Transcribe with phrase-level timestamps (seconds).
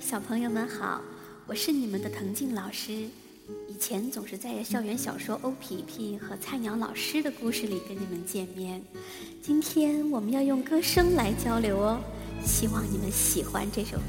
[0.00, 1.00] 小朋友们好，
[1.46, 2.92] 我是你们的藤静老师。
[3.66, 8.80] 以前总是在校园小说《欧皮皮》和菜鸟老师的故事里跟你们见面，
[9.42, 12.00] 今天我们要用歌声来交流哦，
[12.44, 14.04] 希望你们喜欢这首歌。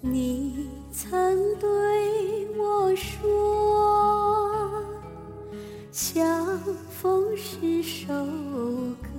[0.00, 4.82] 你曾对我说，
[5.92, 6.58] 相
[6.90, 9.13] 逢是首歌。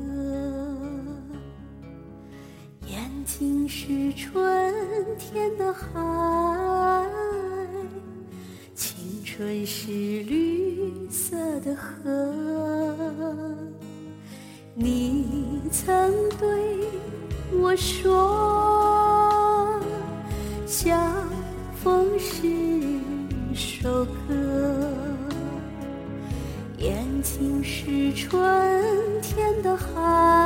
[3.37, 4.73] 心是春
[5.19, 7.05] 天的海，
[8.73, 11.91] 青春是绿色的河。
[14.73, 16.47] 你曾对
[17.59, 19.81] 我说，
[20.65, 20.97] 相
[21.83, 22.47] 逢是
[23.53, 24.09] 首歌，
[26.77, 28.41] 眼睛是春
[29.21, 30.44] 天的海。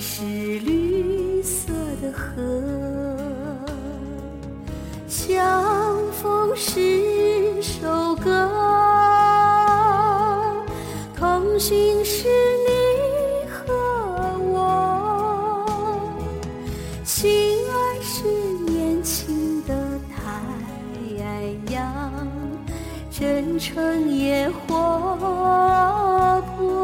[0.00, 2.42] 是绿色的河，
[5.06, 8.48] 相逢是首歌，
[11.16, 12.28] 同行是
[12.66, 12.70] 你
[13.48, 13.72] 和
[14.52, 15.64] 我，
[17.04, 18.24] 心爱是
[18.70, 19.74] 年轻的
[20.10, 20.22] 太
[21.72, 22.26] 阳，
[23.10, 24.66] 真诚也活
[26.56, 26.80] 泼。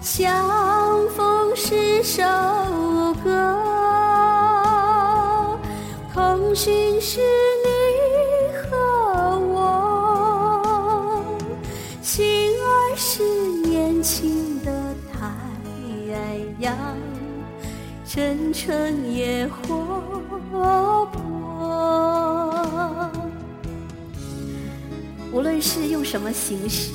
[0.00, 0.48] 相
[2.10, 2.24] 首
[3.22, 3.30] 歌，
[6.14, 7.68] 同行是你
[8.56, 8.78] 和
[9.38, 11.22] 我，
[12.00, 12.24] 心
[12.62, 13.22] 儿是
[13.68, 14.72] 年轻的
[15.12, 15.28] 太
[16.60, 16.74] 阳，
[18.06, 21.20] 真诚也活泼。
[25.30, 26.92] 无论是用什么形式。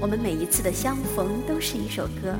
[0.00, 2.32] 我们每一次的相逢都是一首歌。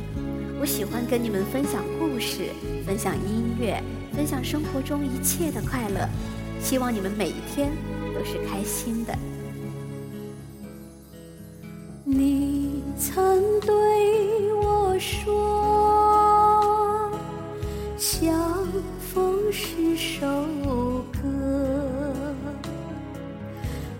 [0.58, 2.48] 我喜欢跟你们分享故事，
[2.86, 3.82] 分享音乐，
[4.14, 6.08] 分享生活中一切的快乐。
[6.60, 7.70] 希望你们每一天
[8.14, 9.14] 都是开心的。
[12.04, 13.74] 你曾对
[14.54, 15.30] 我说，
[17.98, 18.66] 相
[19.12, 20.26] 逢是首
[21.12, 22.24] 歌，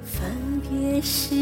[0.04, 0.32] 分
[0.62, 1.34] 别是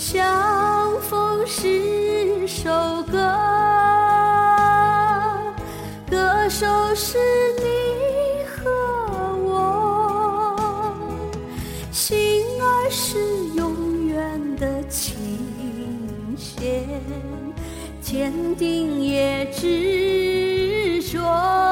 [0.00, 2.70] 相逢是首
[3.02, 3.18] 歌，
[6.10, 7.18] 歌手是
[7.58, 8.70] 你和
[9.44, 10.56] 我，
[11.92, 13.18] 心儿是
[13.54, 15.14] 永远的琴
[16.34, 16.88] 弦，
[18.00, 21.69] 坚定也执着。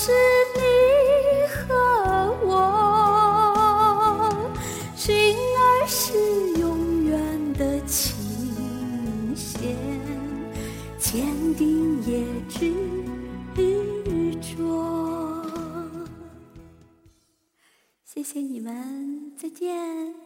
[0.00, 0.12] 是
[0.54, 0.60] 你
[1.48, 1.74] 和
[2.46, 2.48] 我
[4.94, 6.16] 心儿是
[6.60, 9.60] 永远的琴弦
[11.00, 11.26] 坚
[11.56, 12.72] 定也执
[14.56, 15.44] 着。
[18.04, 20.18] 谢谢你们再见。